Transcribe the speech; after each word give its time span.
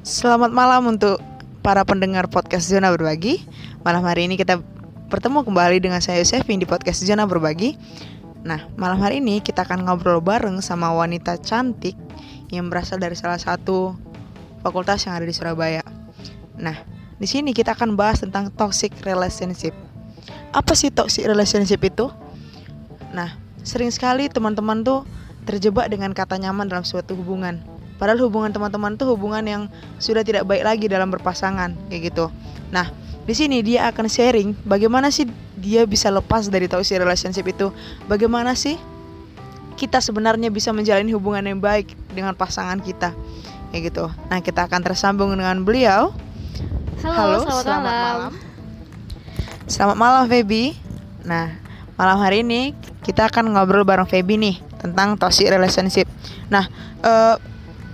Selamat 0.00 0.48
malam 0.48 0.96
untuk 0.96 1.20
para 1.60 1.84
pendengar 1.84 2.24
podcast 2.32 2.72
Zona 2.72 2.88
Berbagi. 2.88 3.44
Malam 3.84 4.00
hari 4.08 4.32
ini 4.32 4.40
kita 4.40 4.56
bertemu 5.12 5.44
kembali 5.44 5.76
dengan 5.76 6.00
saya 6.00 6.24
Yosefin 6.24 6.56
di 6.56 6.64
podcast 6.64 7.04
Zona 7.04 7.28
Berbagi. 7.28 7.76
Nah, 8.40 8.64
malam 8.80 8.96
hari 8.96 9.20
ini 9.20 9.44
kita 9.44 9.68
akan 9.68 9.84
ngobrol 9.84 10.24
bareng 10.24 10.56
sama 10.64 10.88
wanita 10.96 11.36
cantik 11.44 11.92
yang 12.48 12.72
berasal 12.72 12.96
dari 12.96 13.12
salah 13.12 13.36
satu 13.36 13.92
fakultas 14.64 15.04
yang 15.04 15.20
ada 15.20 15.28
di 15.28 15.36
Surabaya. 15.36 15.84
Nah, 16.56 16.80
di 17.20 17.28
sini 17.28 17.52
kita 17.52 17.76
akan 17.76 17.92
bahas 17.92 18.24
tentang 18.24 18.48
toxic 18.56 18.96
relationship. 19.04 19.76
Apa 20.56 20.72
sih 20.72 20.88
toxic 20.88 21.28
relationship 21.28 21.84
itu? 21.84 22.08
Nah, 23.12 23.36
sering 23.60 23.92
sekali 23.92 24.32
teman-teman 24.32 24.80
tuh 24.80 25.04
terjebak 25.44 25.92
dengan 25.92 26.16
kata 26.16 26.40
nyaman 26.40 26.72
dalam 26.72 26.88
suatu 26.88 27.12
hubungan 27.12 27.60
Padahal 28.00 28.16
hubungan 28.24 28.48
teman-teman 28.48 28.96
tuh 28.96 29.12
hubungan 29.12 29.44
yang 29.44 29.62
sudah 30.00 30.24
tidak 30.24 30.48
baik 30.48 30.64
lagi 30.64 30.88
dalam 30.88 31.12
berpasangan 31.12 31.76
kayak 31.92 32.08
gitu. 32.08 32.32
Nah, 32.72 32.88
di 33.28 33.36
sini 33.36 33.60
dia 33.60 33.92
akan 33.92 34.08
sharing 34.08 34.56
bagaimana 34.64 35.12
sih 35.12 35.28
dia 35.60 35.84
bisa 35.84 36.08
lepas 36.08 36.48
dari 36.48 36.64
toxic 36.64 36.96
relationship 36.96 37.44
itu. 37.44 37.68
Bagaimana 38.08 38.56
sih 38.56 38.80
kita 39.76 40.00
sebenarnya 40.00 40.48
bisa 40.48 40.72
menjalani 40.72 41.12
hubungan 41.12 41.44
yang 41.44 41.60
baik 41.60 41.92
dengan 42.16 42.32
pasangan 42.32 42.80
kita. 42.80 43.12
Kayak 43.68 43.92
gitu. 43.92 44.08
Nah, 44.32 44.40
kita 44.40 44.64
akan 44.64 44.80
tersambung 44.80 45.36
dengan 45.36 45.60
beliau. 45.60 46.16
Halo, 47.04 47.12
Halo 47.12 47.36
selamat, 47.44 47.64
selamat 47.64 47.84
malam. 47.84 47.92
malam. 48.00 48.32
Selamat 49.68 49.96
malam 50.00 50.22
Feby. 50.24 50.64
Nah, 51.28 51.52
malam 52.00 52.16
hari 52.16 52.40
ini 52.40 52.72
kita 53.04 53.28
akan 53.28 53.52
ngobrol 53.52 53.84
bareng 53.84 54.08
Feby 54.08 54.40
nih 54.40 54.56
tentang 54.80 55.20
toxic 55.20 55.52
relationship. 55.52 56.08
Nah, 56.48 56.64
uh, 57.04 57.36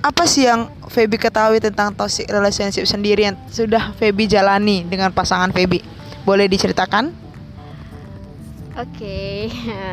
apa 0.06 0.22
sih 0.30 0.46
yang 0.46 0.70
Feby 0.86 1.18
ketahui 1.18 1.58
tentang 1.58 1.90
toxic 1.90 2.30
relationship 2.30 2.86
sendiri 2.86 3.26
yang 3.26 3.36
sudah 3.50 3.90
Feby 3.98 4.30
jalani 4.30 4.86
dengan 4.86 5.10
pasangan 5.10 5.50
Feby? 5.50 5.82
Boleh 6.22 6.46
diceritakan? 6.46 7.10
Oke. 8.78 9.50
Okay. 9.50 9.50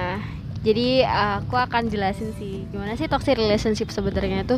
Jadi 0.69 1.03
aku 1.03 1.59
akan 1.59 1.91
jelasin 1.91 2.31
sih 2.39 2.63
gimana 2.71 2.95
sih 2.95 3.11
toxic 3.11 3.35
relationship 3.35 3.91
sebenarnya 3.91 4.47
itu 4.47 4.55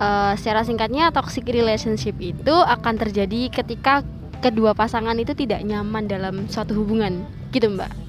uh, 0.00 0.32
secara 0.40 0.64
singkatnya 0.64 1.12
toxic 1.12 1.44
relationship 1.44 2.16
itu 2.16 2.54
akan 2.54 2.96
terjadi 2.96 3.52
ketika 3.52 4.00
kedua 4.40 4.72
pasangan 4.72 5.18
itu 5.20 5.36
tidak 5.36 5.60
nyaman 5.66 6.08
dalam 6.08 6.48
suatu 6.48 6.72
hubungan, 6.78 7.26
gitu 7.52 7.68
Mbak. 7.68 8.07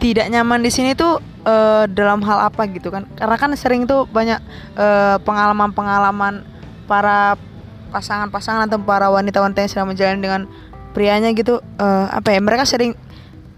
Tidak 0.00 0.26
nyaman 0.32 0.64
di 0.64 0.72
sini 0.72 0.96
tuh 0.96 1.20
uh, 1.44 1.84
dalam 1.84 2.24
hal 2.24 2.48
apa 2.48 2.64
gitu 2.72 2.88
kan? 2.88 3.04
Karena 3.14 3.36
kan 3.36 3.52
sering 3.52 3.84
tuh 3.84 4.08
banyak 4.08 4.40
eh, 4.80 5.16
pengalaman-pengalaman 5.20 6.42
para 6.88 7.36
pasangan-pasangan 7.92 8.70
atau 8.70 8.80
para 8.80 9.12
wanita-wanita 9.12 9.66
yang 9.66 9.70
sedang 9.70 9.88
menjalani 9.92 10.20
dengan 10.24 10.42
prianya 10.96 11.30
gitu. 11.36 11.60
Uh, 11.78 12.08
apa 12.10 12.32
ya 12.34 12.40
mereka 12.40 12.64
sering 12.66 12.96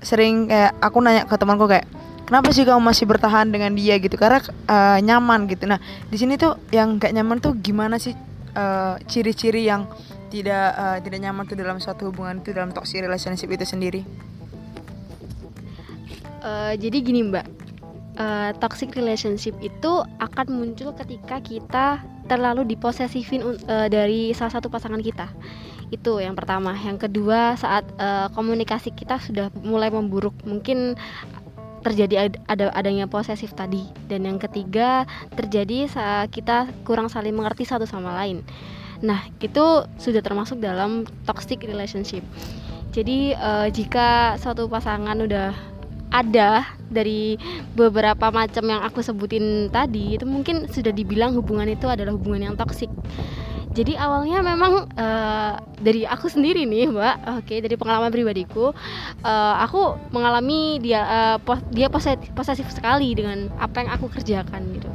sering 0.03 0.51
kayak 0.51 0.75
aku 0.83 0.99
nanya 0.99 1.25
ke 1.25 1.37
temanku 1.39 1.71
kayak 1.71 1.87
kenapa 2.27 2.51
sih 2.51 2.67
kamu 2.67 2.83
masih 2.83 3.07
bertahan 3.07 3.49
dengan 3.49 3.73
dia? 3.79 3.97
gitu. 4.03 4.19
Karena 4.19 4.43
uh, 4.67 4.99
nyaman 4.99 5.47
gitu. 5.47 5.71
Nah 5.71 5.79
di 6.11 6.17
sini 6.19 6.35
tuh 6.35 6.59
yang 6.75 6.99
gak 6.99 7.15
nyaman 7.15 7.39
tuh 7.39 7.55
gimana 7.57 8.03
sih 8.03 8.17
ciri-ciri 9.09 9.65
uh, 9.65 9.69
yang 9.73 9.83
tidak 10.33 10.67
uh, 10.77 10.99
tidak 11.05 11.21
nyaman 11.29 11.45
tuh 11.45 11.57
dalam 11.61 11.77
suatu 11.77 12.09
hubungan 12.09 12.41
itu 12.41 12.57
dalam 12.57 12.73
toxic 12.73 13.05
relationship 13.05 13.53
itu 13.53 13.69
sendiri 13.69 14.01
uh, 16.43 16.75
jadi 16.77 16.99
gini 17.01 17.23
mbak. 17.31 17.47
Uh, 18.13 18.53
toxic 18.61 18.93
relationship 18.93 19.57
itu 19.65 20.05
akan 20.21 20.47
muncul 20.53 20.93
ketika 20.93 21.41
kita 21.41 22.05
terlalu 22.29 22.77
diposesifin 22.77 23.57
uh, 23.65 23.89
dari 23.89 24.37
salah 24.37 24.53
satu 24.53 24.69
pasangan 24.69 25.01
kita. 25.01 25.33
Itu 25.89 26.21
yang 26.21 26.37
pertama. 26.37 26.77
Yang 26.77 27.09
kedua 27.09 27.57
saat 27.57 27.89
uh, 27.97 28.29
komunikasi 28.37 28.93
kita 28.93 29.17
sudah 29.17 29.49
mulai 29.65 29.89
memburuk 29.89 30.37
mungkin 30.45 30.93
terjadi 31.81 32.37
ada 32.53 32.69
adanya 32.77 33.09
posesif 33.09 33.57
tadi. 33.57 33.89
Dan 34.13 34.29
yang 34.29 34.37
ketiga 34.37 35.09
terjadi 35.33 35.89
saat 35.89 36.29
kita 36.29 36.69
kurang 36.85 37.09
saling 37.09 37.33
mengerti 37.33 37.65
satu 37.65 37.89
sama 37.89 38.13
lain. 38.13 38.45
Nah 39.01 39.25
itu 39.41 39.89
sudah 39.97 40.21
termasuk 40.21 40.61
dalam 40.61 41.09
toxic 41.25 41.65
relationship. 41.65 42.23
Jadi 42.93 43.33
uh, 43.33 43.73
jika 43.73 44.37
suatu 44.37 44.69
pasangan 44.69 45.17
udah 45.17 45.72
ada 46.13 46.69
dari 46.93 47.41
beberapa 47.73 48.29
macam 48.29 48.69
yang 48.69 48.85
aku 48.85 49.01
sebutin 49.01 49.73
tadi 49.73 50.21
itu 50.21 50.29
mungkin 50.29 50.69
sudah 50.69 50.93
dibilang 50.93 51.33
hubungan 51.33 51.67
itu 51.73 51.89
adalah 51.89 52.13
hubungan 52.13 52.53
yang 52.53 52.55
toksik. 52.55 52.93
Jadi 53.73 53.97
awalnya 53.97 54.45
memang 54.45 54.85
uh, 55.01 55.57
dari 55.81 56.05
aku 56.05 56.29
sendiri 56.29 56.69
nih 56.69 56.93
mbak 56.93 57.17
oke 57.25 57.49
okay, 57.49 57.65
dari 57.65 57.81
pengalaman 57.81 58.13
pribadiku 58.13 58.77
uh, 59.25 59.55
aku 59.65 59.97
mengalami 60.13 60.77
dia 60.77 61.01
uh, 61.01 61.37
pos 61.41 61.65
dia 61.73 61.89
posesif, 61.89 62.29
posesif 62.37 62.69
sekali 62.69 63.17
dengan 63.17 63.49
apa 63.57 63.81
yang 63.81 63.91
aku 63.97 64.13
kerjakan 64.13 64.77
gitu. 64.77 64.93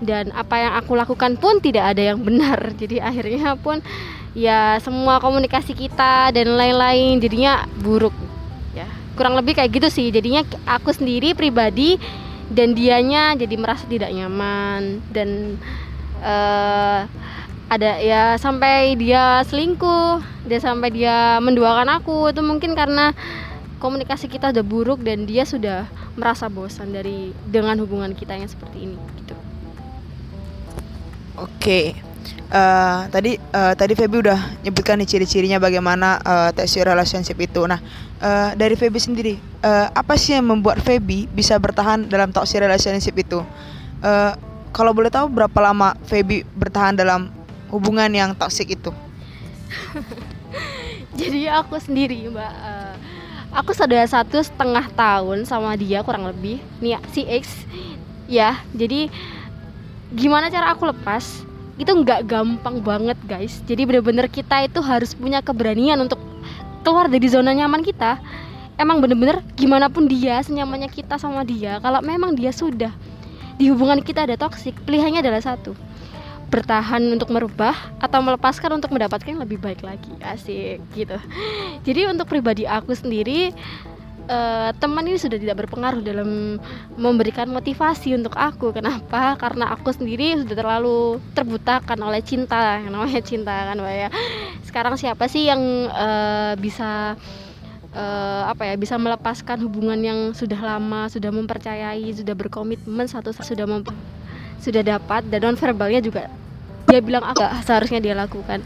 Dan 0.00 0.32
apa 0.32 0.56
yang 0.56 0.72
aku 0.80 0.96
lakukan 0.96 1.36
pun 1.36 1.60
tidak 1.60 1.92
ada 1.92 2.16
yang 2.16 2.24
benar. 2.24 2.56
Jadi 2.80 3.04
akhirnya 3.04 3.52
pun 3.60 3.84
ya 4.32 4.80
semua 4.80 5.20
komunikasi 5.20 5.76
kita 5.76 6.32
dan 6.32 6.56
lain-lain 6.56 7.20
jadinya 7.20 7.68
buruk 7.84 8.12
kurang 9.16 9.34
lebih 9.34 9.56
kayak 9.56 9.72
gitu 9.72 9.88
sih. 9.88 10.12
Jadinya 10.12 10.44
aku 10.68 10.92
sendiri 10.92 11.32
pribadi 11.32 11.96
dan 12.52 12.76
dianya 12.76 13.34
jadi 13.34 13.56
merasa 13.58 13.88
tidak 13.90 14.14
nyaman 14.14 15.02
dan 15.10 15.58
uh, 16.22 17.08
ada 17.66 17.98
ya 17.98 18.38
sampai 18.38 18.94
dia 18.94 19.42
selingkuh 19.42 20.22
dia 20.46 20.62
sampai 20.62 20.94
dia 20.94 21.42
menduakan 21.42 21.98
aku. 21.98 22.30
Itu 22.30 22.44
mungkin 22.44 22.78
karena 22.78 23.16
komunikasi 23.82 24.30
kita 24.30 24.54
udah 24.54 24.64
buruk 24.64 25.02
dan 25.02 25.26
dia 25.26 25.42
sudah 25.42 25.90
merasa 26.14 26.46
bosan 26.46 26.94
dari 26.94 27.34
dengan 27.48 27.76
hubungan 27.82 28.14
kita 28.14 28.38
yang 28.38 28.46
seperti 28.46 28.86
ini 28.86 28.96
gitu. 29.18 29.34
Oke 31.36 31.96
uh, 32.50 33.10
tadi 33.10 33.38
uh, 33.38 33.74
tadi 33.74 33.92
Feby 33.98 34.16
udah 34.22 34.40
nyebutkan 34.62 34.98
nih 35.00 35.08
ciri-cirinya 35.08 35.58
bagaimana 35.58 36.20
uh, 36.22 36.50
toxic 36.54 36.86
relationship 36.86 37.38
itu. 37.38 37.64
Nah, 37.66 37.80
uh, 38.22 38.50
dari 38.54 38.74
Feby 38.78 38.98
sendiri, 38.98 39.34
uh, 39.62 39.90
apa 39.92 40.14
sih 40.18 40.34
yang 40.36 40.46
membuat 40.46 40.82
Feby 40.82 41.26
bisa 41.30 41.58
bertahan 41.58 42.06
dalam 42.06 42.30
toxic 42.30 42.62
relationship 42.62 43.14
itu? 43.18 43.42
Uh, 44.02 44.32
kalau 44.76 44.92
boleh 44.92 45.08
tahu 45.08 45.32
berapa 45.32 45.58
lama 45.60 45.96
Feby 46.04 46.44
bertahan 46.52 46.98
dalam 46.98 47.32
hubungan 47.72 48.10
yang 48.12 48.30
toxic 48.36 48.76
itu? 48.76 48.92
Jadi 51.20 51.48
aku 51.48 51.80
sendiri, 51.80 52.28
Mbak. 52.28 52.52
Uh, 52.60 52.94
aku 53.56 53.72
sudah 53.72 54.04
satu 54.04 54.36
setengah 54.44 54.92
tahun 54.92 55.48
sama 55.48 55.72
dia 55.80 56.04
kurang 56.04 56.28
lebih. 56.28 56.60
Nih 56.84 57.00
si 57.14 57.24
X, 57.24 57.64
ya. 58.28 58.60
Jadi 58.76 59.08
gimana 60.12 60.52
cara 60.52 60.76
aku 60.76 60.92
lepas? 60.92 61.45
Itu 61.76 61.92
nggak 61.92 62.24
gampang 62.24 62.80
banget 62.80 63.18
guys. 63.28 63.60
Jadi 63.68 63.84
bener-bener 63.84 64.26
kita 64.32 64.64
itu 64.64 64.80
harus 64.80 65.12
punya 65.12 65.44
keberanian 65.44 66.00
untuk 66.00 66.20
keluar 66.80 67.08
dari 67.08 67.28
zona 67.28 67.52
nyaman 67.52 67.84
kita. 67.84 68.20
Emang 68.76 69.00
bener-bener 69.00 69.40
gimana 69.56 69.88
pun 69.88 70.04
dia 70.04 70.40
senyamannya 70.44 70.92
kita 70.92 71.16
sama 71.16 71.44
dia 71.48 71.80
kalau 71.80 72.04
memang 72.04 72.36
dia 72.36 72.52
sudah 72.52 72.92
di 73.56 73.72
hubungan 73.72 74.04
kita 74.04 74.28
ada 74.28 74.36
toksik 74.36 74.76
pilihannya 74.84 75.24
adalah 75.24 75.40
satu 75.40 75.72
bertahan 76.46 77.02
untuk 77.10 77.34
merubah 77.34 77.74
atau 77.98 78.22
melepaskan 78.22 78.78
untuk 78.78 78.94
mendapatkan 78.94 79.26
yang 79.26 79.42
lebih 79.42 79.58
baik 79.58 79.82
lagi. 79.82 80.12
Asik 80.22 80.78
gitu. 80.94 81.18
Jadi 81.82 82.06
untuk 82.06 82.30
pribadi 82.30 82.68
aku 82.68 82.94
sendiri 82.94 83.50
uh, 84.28 84.70
teman 84.76 85.06
ini 85.06 85.18
sudah 85.18 85.38
tidak 85.38 85.66
berpengaruh 85.66 86.02
dalam 86.02 86.60
memberikan 86.94 87.48
motivasi 87.50 88.14
untuk 88.14 88.34
aku. 88.34 88.70
Kenapa? 88.74 89.34
Karena 89.38 89.72
aku 89.72 89.90
sendiri 89.94 90.38
sudah 90.42 90.54
terlalu 90.54 91.22
terbutakan 91.32 91.98
oleh 92.04 92.22
cinta, 92.22 92.82
yang 92.82 92.92
namanya 92.94 93.22
cinta 93.22 93.54
kan, 93.72 93.78
Mbak 93.78 93.94
ya. 93.94 94.08
Sekarang 94.66 94.94
siapa 94.98 95.26
sih 95.26 95.48
yang 95.48 95.60
uh, 95.90 96.52
bisa 96.58 97.16
uh, 97.94 98.42
apa 98.50 98.68
ya 98.68 98.74
bisa 98.76 98.98
melepaskan 98.98 99.62
hubungan 99.64 99.98
yang 100.02 100.18
sudah 100.36 100.58
lama, 100.58 101.08
sudah 101.08 101.30
mempercayai, 101.32 102.10
sudah 102.12 102.34
berkomitmen 102.34 103.06
satu 103.08 103.32
sudah 103.32 103.66
sudah 104.60 104.82
dapat 104.82 105.28
dan 105.28 105.40
non 105.44 105.56
verbalnya 105.56 106.00
juga 106.00 106.26
dia 106.86 107.00
bilang 107.02 107.24
aku 107.26 107.42
seharusnya 107.66 108.00
dia 108.00 108.14
lakukan 108.14 108.62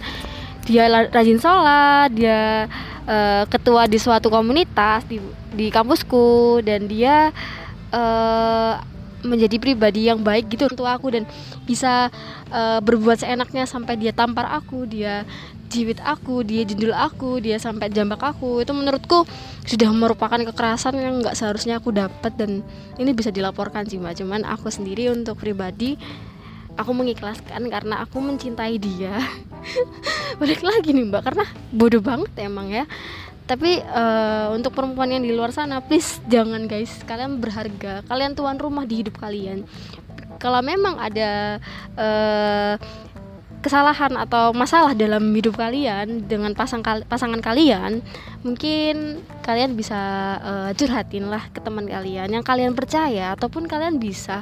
dia 0.71 0.87
rajin 1.11 1.43
sholat 1.43 2.15
dia 2.15 2.71
uh, 3.11 3.43
ketua 3.51 3.91
di 3.91 3.99
suatu 3.99 4.31
komunitas 4.31 5.03
di 5.11 5.19
di 5.51 5.67
kampusku 5.67 6.63
dan 6.63 6.87
dia 6.87 7.35
uh, 7.91 8.79
menjadi 9.21 9.61
pribadi 9.61 10.09
yang 10.09 10.23
baik 10.23 10.49
gitu 10.49 10.71
untuk 10.71 10.87
aku 10.87 11.13
dan 11.13 11.29
bisa 11.67 12.09
uh, 12.55 12.79
berbuat 12.81 13.21
seenaknya 13.21 13.69
sampai 13.69 13.99
dia 13.99 14.15
tampar 14.15 14.49
aku 14.49 14.89
dia 14.89 15.29
jiwit 15.71 16.03
aku 16.03 16.43
dia 16.43 16.67
jendul 16.67 16.91
aku 16.91 17.39
dia 17.39 17.57
sampai 17.61 17.93
jambak 17.95 18.21
aku. 18.23 18.65
Itu 18.65 18.75
menurutku 18.75 19.23
sudah 19.65 19.91
merupakan 19.95 20.41
kekerasan 20.41 20.99
yang 20.99 21.23
nggak 21.23 21.39
seharusnya 21.39 21.79
aku 21.79 21.95
dapat 21.95 22.35
dan 22.35 22.67
ini 22.99 23.15
bisa 23.15 23.31
dilaporkan 23.31 23.87
sih 23.87 24.03
mbak. 24.03 24.19
Cuman 24.19 24.43
aku 24.43 24.73
sendiri 24.73 25.15
untuk 25.15 25.39
pribadi 25.39 25.95
aku 26.81 26.97
mengikhlaskan 26.97 27.69
karena 27.69 28.01
aku 28.01 28.25
mencintai 28.25 28.81
dia. 28.81 29.21
Balik 30.41 30.65
lagi 30.65 30.97
nih 30.97 31.05
mbak 31.13 31.23
karena 31.29 31.45
bodoh 31.69 32.01
banget 32.01 32.33
emang 32.41 32.73
ya. 32.73 32.89
Tapi 33.45 33.83
uh, 33.83 34.55
untuk 34.55 34.73
perempuan 34.73 35.11
yang 35.11 35.27
di 35.27 35.35
luar 35.37 35.53
sana 35.53 35.85
please 35.85 36.25
jangan 36.33 36.65
guys. 36.65 37.05
Kalian 37.05 37.37
berharga. 37.37 38.01
Kalian 38.09 38.33
tuan 38.33 38.57
rumah 38.57 38.89
di 38.89 39.05
hidup 39.05 39.21
kalian. 39.21 39.69
Kalau 40.41 40.65
memang 40.65 40.97
ada 40.97 41.61
uh, 42.01 42.75
kesalahan 43.61 44.17
atau 44.17 44.57
masalah 44.57 44.97
dalam 44.97 45.21
hidup 45.37 45.61
kalian 45.61 46.25
dengan 46.25 46.57
pasang 46.57 46.81
kal 46.81 47.05
pasangan 47.05 47.45
kalian 47.45 48.01
mungkin 48.41 49.21
kalian 49.45 49.77
bisa 49.77 50.01
uh, 50.41 50.71
curhatin 50.73 51.29
lah 51.29 51.45
ke 51.53 51.61
teman 51.61 51.85
kalian 51.85 52.33
yang 52.33 52.45
kalian 52.45 52.73
percaya 52.73 53.37
ataupun 53.37 53.69
kalian 53.69 54.01
bisa 54.01 54.41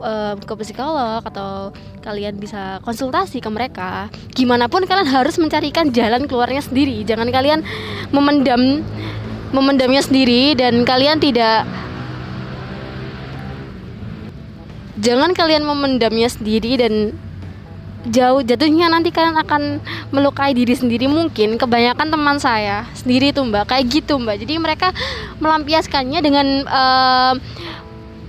uh, 0.00 0.34
ke 0.36 0.54
psikolog 0.62 1.22
atau 1.24 1.72
kalian 2.04 2.36
bisa 2.36 2.78
konsultasi 2.82 3.42
ke 3.42 3.50
mereka 3.50 4.12
gimana 4.32 4.68
pun 4.70 4.84
kalian 4.84 5.08
harus 5.08 5.36
mencarikan 5.40 5.92
jalan 5.92 6.24
keluarnya 6.28 6.62
sendiri. 6.64 7.04
Jangan 7.04 7.28
kalian 7.30 7.60
memendam 8.10 8.84
memendamnya 9.54 10.02
sendiri 10.02 10.58
dan 10.58 10.82
kalian 10.82 11.22
tidak 11.22 11.64
jangan 14.98 15.30
kalian 15.36 15.62
memendamnya 15.62 16.26
sendiri 16.26 16.80
dan 16.80 17.14
jauh 18.06 18.38
jatuhnya 18.42 18.86
nanti 18.86 19.10
kalian 19.10 19.34
akan 19.38 19.82
melukai 20.14 20.54
diri 20.54 20.74
sendiri. 20.74 21.10
Mungkin 21.10 21.58
kebanyakan 21.58 22.08
teman 22.10 22.36
saya 22.38 22.86
sendiri 22.94 23.34
tuh 23.34 23.46
mbak. 23.46 23.70
Kayak 23.70 23.84
gitu 23.90 24.18
mbak. 24.18 24.38
Jadi 24.42 24.54
mereka 24.58 24.94
melampiaskannya 25.42 26.20
dengan 26.22 26.46
uh, 26.66 27.34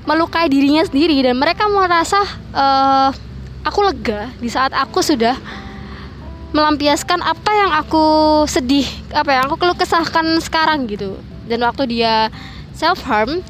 melukai 0.07 0.47
dirinya 0.47 0.87
sendiri 0.87 1.19
dan 1.19 1.35
mereka 1.35 1.67
merasa 1.67 2.17
uh, 2.55 3.11
aku 3.67 3.79
lega 3.83 4.31
di 4.39 4.47
saat 4.47 4.71
aku 4.71 5.03
sudah 5.03 5.35
melampiaskan 6.55 7.19
apa 7.19 7.51
yang 7.51 7.71
aku 7.75 8.05
sedih 8.47 8.87
apa 9.11 9.35
yang 9.35 9.43
aku 9.51 9.59
keluh 9.59 9.75
kesahkan 9.75 10.39
sekarang 10.39 10.87
gitu. 10.87 11.19
Dan 11.43 11.59
waktu 11.67 11.91
dia 11.91 12.31
self 12.71 13.03
harm 13.03 13.43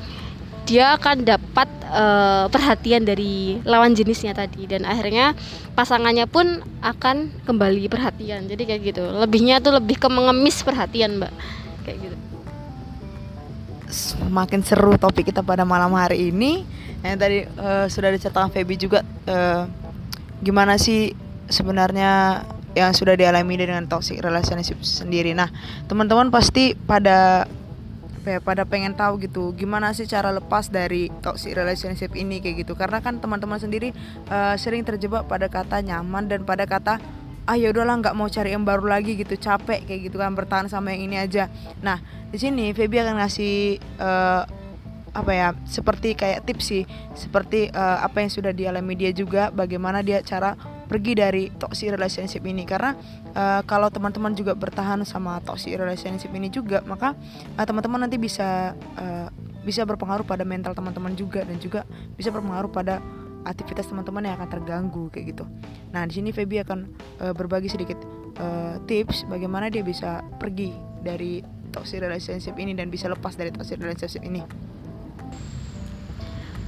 dia 0.65 0.97
akan 0.97 1.23
dapat 1.23 1.69
uh, 1.87 2.49
perhatian 2.49 3.05
dari 3.05 3.61
lawan 3.61 3.93
jenisnya 3.93 4.33
tadi. 4.33 4.65
Dan 4.65 4.83
akhirnya 4.83 5.37
pasangannya 5.77 6.25
pun 6.25 6.65
akan 6.81 7.29
kembali 7.45 7.85
perhatian. 7.85 8.49
Jadi 8.49 8.65
kayak 8.65 8.81
gitu. 8.81 9.05
Lebihnya 9.05 9.61
tuh 9.61 9.77
lebih 9.77 10.01
ke 10.01 10.09
mengemis 10.09 10.65
perhatian 10.65 11.21
mbak. 11.21 11.31
Kayak 11.85 11.97
gitu 12.01 12.26
semakin 13.87 14.61
seru 14.63 14.95
topik 14.99 15.31
kita 15.31 15.41
pada 15.43 15.63
malam 15.63 15.95
hari 15.95 16.29
ini. 16.31 16.63
Yang 17.01 17.17
tadi 17.19 17.37
uh, 17.57 17.85
sudah 17.87 18.09
diceritakan 18.11 18.49
Feby 18.51 18.75
juga 18.75 18.99
uh, 19.29 19.63
gimana 20.43 20.75
sih 20.77 21.15
sebenarnya 21.47 22.43
yang 22.77 22.93
sudah 22.93 23.17
dialami 23.17 23.57
dengan 23.57 23.89
toxic 23.89 24.21
relationship 24.21 24.77
sendiri. 24.85 25.33
Nah 25.33 25.49
teman-teman 25.89 26.29
pasti 26.29 26.77
pada 26.77 27.49
ya 28.27 28.43
pada 28.43 28.67
pengen 28.67 28.91
tahu 28.91 29.23
gitu 29.23 29.55
gimana 29.55 29.95
sih 29.95 30.03
cara 30.03 30.35
lepas 30.35 30.67
dari 30.67 31.07
toxic 31.23 31.55
relationship 31.55 32.13
ini 32.13 32.43
kayak 32.43 32.67
gitu. 32.67 32.77
Karena 32.77 33.01
kan 33.01 33.17
teman-teman 33.17 33.57
sendiri 33.57 33.95
uh, 34.29 34.53
sering 34.59 34.83
terjebak 34.85 35.25
pada 35.25 35.47
kata 35.49 35.81
nyaman 35.81 36.27
dan 36.29 36.43
pada 36.43 36.67
kata 36.67 36.99
ah 37.47 37.55
ya 37.55 37.71
udahlah 37.71 38.03
nggak 38.03 38.15
mau 38.19 38.27
cari 38.27 38.51
yang 38.51 38.67
baru 38.67 38.85
lagi 38.85 39.15
gitu. 39.15 39.39
Capek 39.39 39.87
kayak 39.87 40.11
gitu 40.11 40.19
kan 40.19 40.35
bertahan 40.35 40.67
sama 40.67 40.91
yang 40.91 41.07
ini 41.07 41.15
aja. 41.17 41.47
Nah 41.79 42.03
di 42.27 42.37
sini 42.37 42.75
Feby 42.75 42.99
akan 43.01 43.23
ngasih 43.23 43.79
uh, 44.03 44.43
apa 45.15 45.31
ya 45.33 45.47
seperti 45.65 46.13
kayak 46.13 46.45
tips 46.45 46.65
sih 46.69 46.83
seperti 47.17 47.73
uh, 47.73 48.05
apa 48.05 48.21
yang 48.21 48.29
sudah 48.29 48.53
dialami 48.53 48.93
dia 48.93 49.09
juga 49.15 49.49
bagaimana 49.49 50.05
dia 50.05 50.21
cara 50.21 50.53
pergi 50.87 51.17
dari 51.17 51.43
toxic 51.55 51.95
relationship 51.95 52.43
ini. 52.43 52.67
Karena 52.67 52.93
uh, 53.33 53.63
kalau 53.63 53.87
teman-teman 53.87 54.35
juga 54.35 54.51
bertahan 54.53 55.01
sama 55.07 55.39
toxic 55.41 55.79
relationship 55.79 56.29
ini 56.35 56.51
juga 56.51 56.83
maka 56.83 57.15
uh, 57.55 57.65
teman-teman 57.65 58.05
nanti 58.05 58.19
bisa 58.19 58.75
uh, 58.99 59.31
bisa 59.63 59.83
berpengaruh 59.83 60.23
pada 60.23 60.47
mental 60.47 60.71
teman-teman 60.71 61.11
juga 61.11 61.43
dan 61.43 61.59
juga 61.59 61.83
bisa 62.15 62.31
berpengaruh 62.31 62.71
pada 62.71 63.03
aktivitas 63.47 63.87
teman-teman 63.87 64.27
yang 64.27 64.35
akan 64.35 64.49
terganggu 64.51 65.07
kayak 65.09 65.33
gitu. 65.33 65.45
Nah 65.95 66.03
di 66.03 66.19
sini 66.19 66.35
Feby 66.35 66.67
akan 66.67 66.79
uh, 67.23 67.33
berbagi 67.33 67.71
sedikit 67.71 67.97
uh, 68.37 68.75
tips 68.83 69.23
bagaimana 69.31 69.71
dia 69.71 69.81
bisa 69.81 70.19
pergi 70.37 70.75
dari 70.99 71.39
toxic 71.71 72.03
relationship 72.03 72.59
ini 72.59 72.75
dan 72.75 72.91
bisa 72.91 73.07
lepas 73.07 73.39
dari 73.39 73.49
toxic 73.55 73.79
relationship 73.79 74.23
ini. 74.27 74.43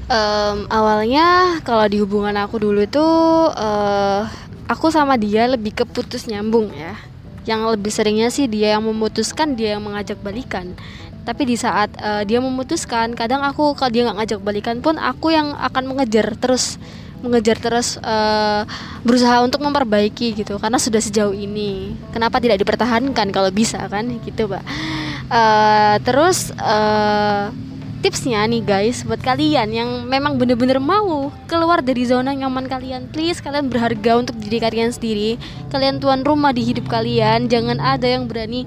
Um, 0.09 0.65
awalnya 0.73 1.61
kalau 1.61 1.85
di 1.85 2.01
hubungan 2.01 2.33
aku 2.33 2.57
dulu 2.57 2.89
tuh 2.89 3.53
uh, 3.53 4.25
aku 4.65 4.89
sama 4.89 5.21
dia 5.21 5.45
lebih 5.45 5.77
ke 5.77 5.83
putus 5.85 6.25
nyambung 6.25 6.73
ya. 6.73 6.97
Yang 7.45 7.77
lebih 7.77 7.91
seringnya 7.93 8.29
sih 8.29 8.45
dia 8.45 8.77
yang 8.77 8.85
memutuskan, 8.85 9.57
dia 9.57 9.77
yang 9.77 9.85
mengajak 9.85 10.17
balikan. 10.21 10.77
Tapi 11.29 11.45
di 11.45 11.53
saat 11.53 11.93
uh, 12.01 12.25
dia 12.25 12.41
memutuskan, 12.41 13.13
kadang 13.13 13.45
aku 13.45 13.77
kalau 13.77 13.93
dia 13.93 14.01
nggak 14.09 14.17
ngajak 14.17 14.39
balikan 14.41 14.81
pun 14.81 14.97
aku 14.97 15.29
yang 15.29 15.53
akan 15.61 15.85
mengejar 15.85 16.33
terus 16.41 16.81
mengejar 17.21 17.61
terus 17.61 18.01
uh, 18.01 18.65
berusaha 19.05 19.45
untuk 19.45 19.61
memperbaiki 19.61 20.41
gitu. 20.41 20.57
Karena 20.57 20.81
sudah 20.81 20.97
sejauh 20.97 21.37
ini. 21.37 21.93
Kenapa 22.09 22.41
tidak 22.41 22.57
dipertahankan 22.65 23.29
kalau 23.29 23.53
bisa 23.53 23.77
kan? 23.85 24.09
Gitu 24.25 24.49
mbak. 24.49 24.65
Uh, 25.29 26.01
terus 26.01 26.49
uh, 26.57 27.53
tipsnya 28.01 28.41
nih 28.49 28.65
guys 28.65 29.05
buat 29.05 29.21
kalian 29.21 29.69
yang 29.69 29.89
memang 30.09 30.41
bener-bener 30.41 30.81
mau 30.81 31.29
keluar 31.45 31.85
dari 31.85 32.07
zona 32.09 32.31
nyaman 32.31 32.65
kalian 32.71 33.11
please 33.11 33.43
kalian 33.43 33.69
berharga 33.69 34.17
untuk 34.17 34.33
diri 34.41 34.57
kalian 34.57 34.89
sendiri. 34.89 35.37
Kalian 35.69 36.01
tuan 36.01 36.25
rumah 36.25 36.57
di 36.57 36.65
hidup 36.65 36.89
kalian. 36.89 37.45
Jangan 37.53 37.77
ada 37.77 38.09
yang 38.09 38.25
berani 38.25 38.65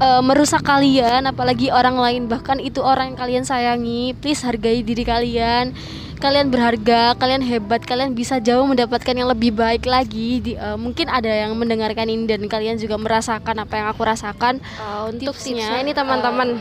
uh, 0.00 0.22
merusak 0.24 0.62
kalian 0.64 1.28
apalagi 1.28 1.70
orang 1.70 1.98
lain 1.98 2.22
bahkan 2.26 2.58
itu 2.58 2.80
orang 2.80 3.12
yang 3.12 3.18
kalian 3.18 3.44
sayangi 3.46 4.14
please 4.18 4.42
hargai 4.42 4.82
diri 4.82 5.04
kalian 5.06 5.74
kalian 6.14 6.48
berharga, 6.48 7.12
kalian 7.20 7.44
hebat, 7.44 7.84
kalian 7.84 8.16
bisa 8.16 8.40
jauh 8.40 8.64
mendapatkan 8.64 9.12
yang 9.12 9.28
lebih 9.28 9.52
baik 9.52 9.84
lagi. 9.84 10.40
Di, 10.40 10.52
uh, 10.56 10.72
mungkin 10.80 11.12
ada 11.12 11.28
yang 11.28 11.52
mendengarkan 11.52 12.08
ini 12.08 12.24
dan 12.24 12.48
kalian 12.48 12.80
juga 12.80 12.96
merasakan 12.96 13.60
apa 13.60 13.74
yang 13.76 13.92
aku 13.92 14.02
rasakan. 14.08 14.56
Uh, 14.80 15.12
untuk 15.12 15.36
tipsnya 15.36 15.84
ini 15.84 15.92
teman-teman. 15.92 16.56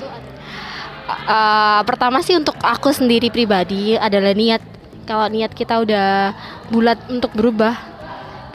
Uh, 1.08 1.14
uh, 1.32 1.80
pertama 1.88 2.20
sih 2.20 2.36
untuk 2.36 2.60
aku 2.60 2.92
sendiri 2.92 3.32
pribadi 3.32 3.96
adalah 3.96 4.36
niat 4.36 4.60
kalau 5.04 5.28
niat 5.32 5.52
kita 5.56 5.80
udah 5.84 6.36
bulat 6.72 7.00
untuk 7.12 7.32
berubah 7.36 7.75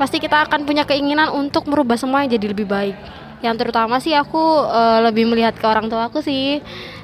pasti 0.00 0.23
kita 0.23 0.47
akan 0.49 0.64
punya 0.64 0.87
keinginan 0.87 1.28
untuk 1.35 1.68
merubah 1.68 1.99
semua 1.99 2.25
yang 2.25 2.32
jadi 2.32 2.54
lebih 2.54 2.64
baik 2.64 2.97
yang 3.38 3.54
terutama 3.54 4.02
sih 4.02 4.14
aku 4.14 4.40
uh, 4.66 4.99
lebih 5.04 5.30
melihat 5.30 5.54
ke 5.54 5.66
orang 5.66 5.87
tua 5.87 6.11
aku 6.11 6.18
sih. 6.18 6.59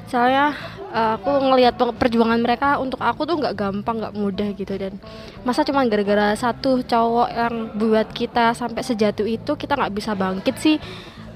Soalnya 0.05 0.51
uh, 0.91 1.15
aku 1.19 1.31
ngelihat 1.31 1.79
perjuangan 1.95 2.39
mereka 2.39 2.77
untuk 2.79 2.99
aku 2.99 3.23
tuh 3.23 3.39
nggak 3.39 3.55
gampang 3.55 4.03
nggak 4.03 4.15
mudah 4.15 4.49
gitu. 4.55 4.73
Dan 4.75 4.99
masa 5.47 5.63
cuma 5.63 5.87
gara-gara 5.87 6.35
satu 6.35 6.83
cowok 6.83 7.29
yang 7.31 7.53
buat 7.79 8.07
kita 8.11 8.51
sampai 8.51 8.83
sejatuh 8.83 9.27
itu 9.27 9.51
kita 9.55 9.79
nggak 9.79 9.93
bisa 9.95 10.11
bangkit 10.11 10.55
sih. 10.59 10.77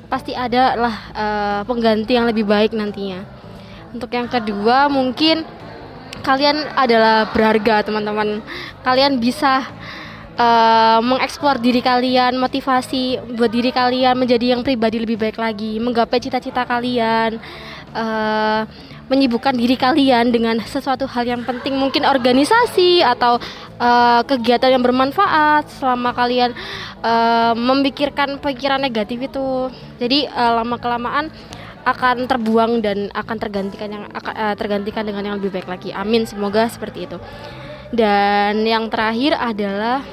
Pasti 0.10 0.34
ada 0.34 0.75
lah 0.75 0.96
uh, 1.15 1.62
pengganti 1.63 2.18
yang 2.18 2.27
lebih 2.27 2.44
baik 2.44 2.75
nantinya. 2.75 3.24
Untuk 3.89 4.13
yang 4.13 4.29
kedua 4.29 4.91
mungkin 4.91 5.48
kalian 6.22 6.75
adalah 6.75 7.32
berharga 7.32 7.88
teman-teman. 7.88 8.44
Kalian 8.84 9.18
bisa 9.18 9.63
uh, 10.39 11.00
mengeksplor 11.03 11.60
diri 11.60 11.84
kalian, 11.84 12.39
motivasi 12.39 13.36
buat 13.36 13.51
diri 13.51 13.75
kalian 13.75 14.15
menjadi 14.15 14.55
yang 14.55 14.63
pribadi 14.63 15.03
lebih 15.03 15.19
baik 15.19 15.36
lagi, 15.36 15.77
menggapai 15.77 16.24
cita-cita 16.24 16.63
kalian. 16.63 17.38
Uh, 17.89 18.63
menyibukkan 19.10 19.58
diri 19.58 19.74
kalian 19.74 20.29
dengan 20.29 20.62
sesuatu 20.62 21.10
hal 21.10 21.25
yang 21.25 21.41
penting 21.41 21.74
mungkin 21.74 22.05
organisasi 22.05 23.01
atau 23.01 23.41
uh, 23.81 24.22
kegiatan 24.22 24.77
yang 24.77 24.86
bermanfaat 24.86 25.65
selama 25.81 26.13
kalian 26.13 26.53
uh, 27.01 27.58
memikirkan 27.58 28.38
pikiran 28.38 28.77
negatif 28.77 29.17
itu 29.17 29.74
jadi 29.98 30.29
uh, 30.29 30.62
lama 30.62 30.77
kelamaan 30.77 31.34
akan 31.89 32.29
terbuang 32.29 32.86
dan 32.86 33.10
akan 33.17 33.38
tergantikan 33.41 33.89
yang 33.89 34.03
uh, 34.13 34.53
tergantikan 34.53 35.01
dengan 35.01 35.25
yang 35.25 35.36
lebih 35.41 35.58
baik 35.58 35.65
lagi. 35.65 35.89
Amin, 35.89 36.29
semoga 36.29 36.69
seperti 36.69 37.10
itu. 37.10 37.17
Dan 37.89 38.62
yang 38.69 38.93
terakhir 38.93 39.34
adalah 39.34 40.05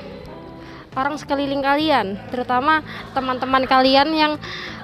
orang 0.97 1.21
sekeliling 1.21 1.61
kalian, 1.61 2.17
terutama 2.33 2.81
teman-teman 3.13 3.69
kalian 3.69 4.09
yang 4.17 4.33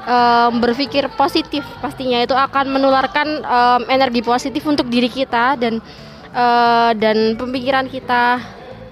um, 0.04 0.60
berpikir 0.60 1.08
positif, 1.16 1.64
pastinya 1.80 2.20
itu 2.20 2.36
akan 2.36 2.68
menularkan 2.68 3.40
um, 3.42 3.82
energi 3.88 4.20
positif 4.20 4.62
untuk 4.68 4.92
diri 4.92 5.08
kita 5.08 5.56
dan 5.56 5.80
uh, 6.36 6.92
dan 6.92 7.34
pemikiran 7.40 7.88
kita 7.88 8.44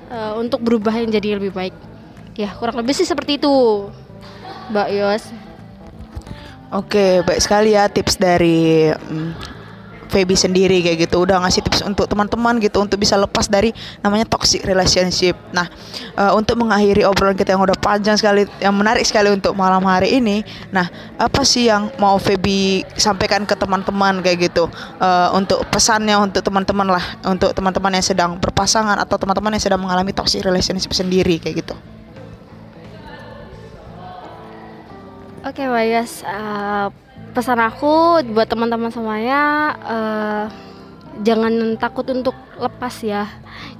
uh, 0.09 0.33
untuk 0.41 0.65
berubah 0.65 0.97
yang 0.97 1.13
jadi 1.13 1.37
lebih 1.37 1.53
baik. 1.53 1.77
Ya, 2.41 2.57
kurang 2.57 2.81
lebih 2.81 2.97
sih 2.97 3.05
seperti 3.05 3.37
itu, 3.37 3.53
Mbak 4.73 4.89
Yos. 4.97 5.25
Oke, 6.71 7.21
baik 7.27 7.43
sekali 7.43 7.75
ya 7.75 7.91
tips 7.91 8.15
dari 8.17 8.89
Feby 10.11 10.35
sendiri 10.35 10.83
kayak 10.83 11.07
gitu 11.07 11.23
udah 11.23 11.39
ngasih 11.47 11.63
tips 11.63 11.87
untuk 11.87 12.11
teman-teman 12.11 12.59
gitu 12.59 12.83
untuk 12.83 12.99
bisa 12.99 13.15
lepas 13.15 13.47
dari 13.47 13.71
namanya 14.03 14.27
toxic 14.27 14.67
relationship. 14.67 15.39
Nah, 15.55 15.71
uh, 16.19 16.35
untuk 16.35 16.59
mengakhiri 16.59 17.07
obrolan 17.07 17.39
kita 17.39 17.55
yang 17.55 17.63
udah 17.63 17.79
panjang 17.79 18.19
sekali, 18.19 18.51
yang 18.59 18.75
menarik 18.75 19.07
sekali 19.07 19.31
untuk 19.31 19.55
malam 19.55 19.87
hari 19.87 20.19
ini. 20.19 20.43
Nah, 20.75 20.91
apa 21.15 21.47
sih 21.47 21.71
yang 21.71 21.95
mau 22.03 22.19
Feby 22.19 22.83
sampaikan 22.99 23.47
ke 23.47 23.55
teman-teman 23.55 24.19
kayak 24.21 24.51
gitu 24.51 24.67
uh, 24.99 25.31
untuk 25.39 25.63
pesannya 25.71 26.19
untuk 26.19 26.43
teman-teman 26.43 26.99
lah, 26.99 27.05
untuk 27.23 27.55
teman-teman 27.55 27.95
yang 27.95 28.05
sedang 28.05 28.31
berpasangan 28.43 28.99
atau 28.99 29.15
teman-teman 29.15 29.55
yang 29.55 29.63
sedang 29.63 29.81
mengalami 29.81 30.11
toxic 30.11 30.43
relationship 30.43 30.91
sendiri 30.91 31.39
kayak 31.39 31.63
gitu. 31.63 31.79
Oke, 35.41 35.65
okay, 35.65 35.73
Bayas. 35.73 36.21
Uh, 36.21 36.93
pesan 37.31 37.63
aku 37.63 38.25
buat 38.35 38.51
teman-teman 38.51 38.91
semuanya 38.91 39.41
uh, 39.87 40.45
jangan 41.23 41.77
takut 41.77 42.07
untuk 42.11 42.35
lepas 42.57 42.93
ya 43.03 43.29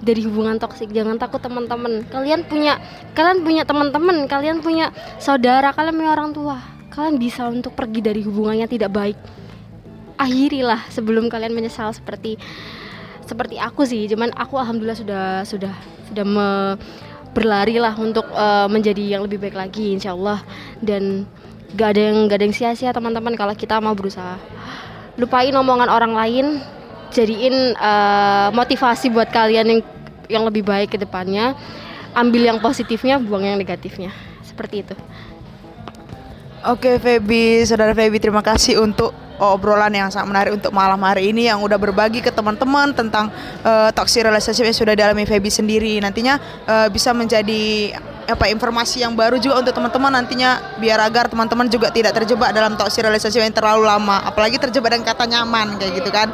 dari 0.01 0.25
hubungan 0.25 0.57
toksik. 0.57 0.91
Jangan 0.91 1.21
takut 1.21 1.41
teman-teman. 1.41 2.05
Kalian 2.09 2.47
punya 2.47 2.81
kalian 3.13 3.45
punya 3.45 3.63
teman-teman 3.65 4.27
kalian 4.27 4.65
punya 4.65 4.93
saudara 5.21 5.73
kalian 5.75 5.97
punya 5.97 6.13
orang 6.13 6.31
tua. 6.33 6.59
Kalian 6.91 7.17
bisa 7.23 7.47
untuk 7.47 7.77
pergi 7.79 8.03
dari 8.03 8.21
hubungannya 8.25 8.67
tidak 8.67 8.91
baik. 8.91 9.19
Akhirilah 10.21 10.91
sebelum 10.93 11.33
kalian 11.33 11.55
menyesal 11.55 11.95
seperti 11.95 12.37
seperti 13.25 13.57
aku 13.63 13.87
sih. 13.87 14.11
Cuman 14.11 14.35
aku 14.35 14.59
alhamdulillah 14.59 14.99
sudah 14.99 15.25
sudah 15.47 15.75
sudah 16.11 16.27
me, 16.27 16.49
berlari 17.31 17.79
lah 17.79 17.95
untuk 17.95 18.27
uh, 18.35 18.67
menjadi 18.67 19.17
yang 19.17 19.23
lebih 19.23 19.39
baik 19.39 19.55
lagi 19.55 19.95
insyaallah 19.95 20.43
dan 20.83 21.25
gak 21.75 21.97
ada 21.97 22.01
yang 22.11 22.17
gak 22.27 22.39
ada 22.41 22.45
yang 22.49 22.57
sia-sia 22.57 22.91
teman-teman 22.91 23.35
kalau 23.39 23.55
kita 23.55 23.79
mau 23.79 23.95
berusaha. 23.95 24.39
Lupain 25.19 25.53
omongan 25.53 25.91
orang 25.91 26.13
lain 26.17 26.47
jadiin 27.11 27.75
uh, 27.77 28.49
motivasi 28.55 29.11
buat 29.11 29.29
kalian 29.29 29.67
yang 29.67 29.81
yang 30.31 30.45
lebih 30.47 30.63
baik 30.63 30.95
ke 30.95 30.99
depannya. 30.99 31.59
Ambil 32.15 32.51
yang 32.51 32.59
positifnya 32.59 33.23
buang 33.23 33.47
yang 33.47 33.59
negatifnya. 33.59 34.11
Seperti 34.43 34.83
itu. 34.83 34.95
Oke 36.67 37.01
Feby, 37.01 37.65
saudara 37.65 37.97
Feby 37.97 38.21
terima 38.21 38.45
kasih 38.45 38.83
untuk 38.83 39.17
obrolan 39.41 39.89
yang 39.89 40.13
sangat 40.13 40.29
menarik 40.29 40.53
untuk 40.53 40.69
malam 40.77 41.01
hari 41.01 41.33
ini 41.33 41.49
yang 41.49 41.65
udah 41.65 41.81
berbagi 41.81 42.21
ke 42.21 42.29
teman-teman 42.29 42.93
tentang 42.93 43.33
uh, 43.65 43.89
toxic 43.97 44.21
relationship 44.21 44.69
yang 44.69 44.77
sudah 44.77 44.93
dialami 44.93 45.25
Feby 45.25 45.49
sendiri. 45.49 45.97
Nantinya 46.05 46.37
uh, 46.69 46.87
bisa 46.93 47.17
menjadi 47.17 47.97
apa 48.27 48.51
informasi 48.51 49.05
yang 49.05 49.17
baru 49.17 49.41
juga 49.41 49.63
untuk 49.63 49.73
teman-teman 49.77 50.21
nantinya 50.21 50.77
biar 50.77 50.99
agar 51.01 51.29
teman-teman 51.31 51.71
juga 51.71 51.89
tidak 51.95 52.17
terjebak 52.17 52.51
dalam 52.53 52.75
toxic 52.75 53.05
relationship 53.05 53.41
yang 53.41 53.55
terlalu 53.55 53.87
lama 53.87 54.25
apalagi 54.27 54.59
terjebak 54.59 54.93
dengan 54.93 55.07
kata 55.09 55.25
nyaman 55.29 55.79
kayak 55.81 55.93
gitu 56.01 56.11
kan 56.13 56.29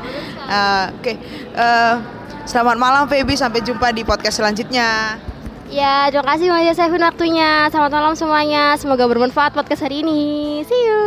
uh, 0.49 0.91
oke 0.91 1.03
okay. 1.03 1.17
uh, 1.55 2.01
selamat 2.49 2.77
malam 2.81 3.03
Feby 3.07 3.39
sampai 3.39 3.63
jumpa 3.63 3.93
di 3.95 4.03
podcast 4.03 4.41
selanjutnya 4.41 5.21
Ya, 5.67 6.07
terima 6.15 6.31
kasih 6.31 6.47
Maya 6.47 6.79
Sevin 6.79 7.03
waktunya. 7.03 7.67
Selamat 7.75 7.99
malam 7.99 8.15
semuanya. 8.15 8.79
Semoga 8.79 9.03
bermanfaat 9.11 9.51
podcast 9.51 9.83
hari 9.83 10.07
ini. 10.07 10.63
See 10.63 10.83
you. 10.87 11.03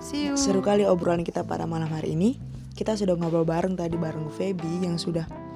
See 0.00 0.20
you. 0.24 0.40
Seru 0.40 0.64
kali 0.64 0.88
obrolan 0.88 1.20
kita 1.20 1.44
pada 1.44 1.68
malam 1.68 1.92
hari 1.92 2.16
ini. 2.16 2.40
Kita 2.72 2.96
sudah 2.96 3.12
ngobrol 3.20 3.44
bareng 3.44 3.76
tadi 3.76 4.00
bareng 4.00 4.32
Feby 4.32 4.88
yang 4.88 4.96
sudah 4.96 5.47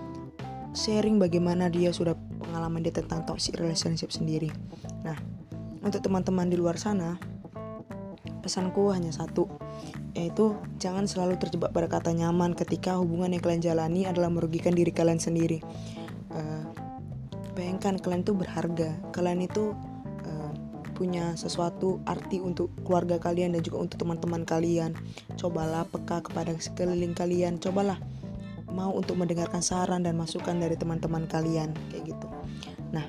sharing 0.73 1.21
bagaimana 1.21 1.69
dia 1.69 1.93
sudah 1.93 2.17
pengalaman 2.41 2.85
dia 2.85 2.93
tentang 2.93 3.25
toxic 3.29 3.61
relationship 3.61 4.09
sendiri. 4.09 4.49
Nah, 5.05 5.17
untuk 5.85 6.01
teman-teman 6.01 6.49
di 6.49 6.57
luar 6.57 6.81
sana, 6.81 7.21
pesanku 8.43 8.91
hanya 8.91 9.13
satu, 9.15 9.47
yaitu 10.17 10.57
jangan 10.83 11.07
selalu 11.07 11.39
terjebak 11.39 11.71
pada 11.71 11.89
kata 11.89 12.11
nyaman 12.13 12.57
ketika 12.57 12.99
hubungan 12.99 13.33
yang 13.33 13.43
kalian 13.45 13.63
jalani 13.63 14.03
adalah 14.05 14.29
merugikan 14.33 14.75
diri 14.75 14.91
kalian 14.91 15.23
sendiri. 15.23 15.63
Uh, 16.33 16.67
bayangkan 17.55 18.01
kalian 18.01 18.25
itu 18.27 18.35
berharga, 18.35 18.91
kalian 19.15 19.47
itu 19.47 19.77
uh, 20.27 20.53
punya 20.97 21.37
sesuatu 21.39 22.03
arti 22.09 22.43
untuk 22.43 22.73
keluarga 22.83 23.21
kalian 23.21 23.55
dan 23.55 23.63
juga 23.63 23.85
untuk 23.85 24.03
teman-teman 24.03 24.43
kalian. 24.43 24.97
Cobalah 25.39 25.87
peka 25.87 26.25
kepada 26.25 26.57
sekeliling 26.59 27.15
kalian, 27.15 27.61
cobalah 27.63 28.01
mau 28.73 28.91
untuk 28.97 29.21
mendengarkan 29.21 29.61
saran 29.61 30.03
dan 30.03 30.17
masukan 30.17 30.57
dari 30.57 30.75
teman-teman 30.75 31.29
kalian 31.29 31.77
kayak 31.93 32.17
gitu. 32.17 32.27
Nah, 32.91 33.05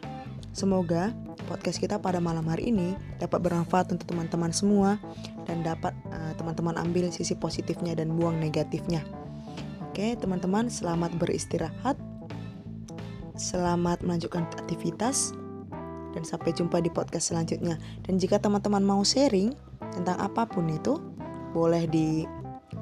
semoga 0.51 1.15
podcast 1.47 1.79
kita 1.79 1.99
pada 1.99 2.19
malam 2.19 2.45
hari 2.47 2.69
ini 2.71 2.95
dapat 3.19 3.39
bermanfaat 3.43 3.91
untuk 3.95 4.07
teman-teman 4.11 4.51
semua 4.51 4.99
dan 5.47 5.63
dapat 5.63 5.95
eh, 6.11 6.33
teman-teman 6.35 6.75
ambil 6.79 7.09
sisi 7.09 7.33
positifnya 7.35 7.95
dan 7.95 8.13
buang 8.15 8.37
negatifnya. 8.37 9.03
Oke, 9.89 10.17
teman-teman, 10.17 10.67
selamat 10.67 11.15
beristirahat. 11.21 11.95
Selamat 13.33 14.05
melanjutkan 14.05 14.45
aktivitas 14.61 15.33
dan 16.13 16.21
sampai 16.21 16.53
jumpa 16.53 16.77
di 16.81 16.89
podcast 16.93 17.33
selanjutnya. 17.33 17.81
Dan 18.05 18.21
jika 18.21 18.37
teman-teman 18.37 18.85
mau 18.85 19.01
sharing 19.01 19.53
tentang 19.93 20.17
apa 20.21 20.45
pun 20.45 20.69
itu, 20.69 21.01
boleh 21.53 21.85
di 21.89 22.25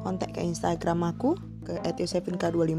kontak 0.04 0.36
ke 0.36 0.42
Instagram 0.44 1.12
aku 1.12 1.51
ke 1.72 1.80
@yosefin25. 2.04 2.76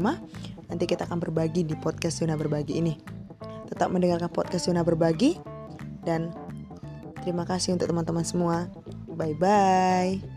Nanti 0.69 0.83
kita 0.85 1.09
akan 1.09 1.17
berbagi 1.17 1.65
di 1.65 1.73
podcast 1.73 2.21
Zona 2.21 2.37
Berbagi 2.37 2.77
ini 2.77 3.23
tetap 3.73 3.89
mendengarkan 3.89 4.29
podcast 4.29 4.69
Yuna 4.69 4.85
Berbagi 4.85 5.41
dan 6.05 6.29
terima 7.25 7.41
kasih 7.41 7.73
untuk 7.73 7.89
teman-teman 7.89 8.21
semua. 8.21 8.69
Bye 9.09 9.33
bye. 9.33 10.32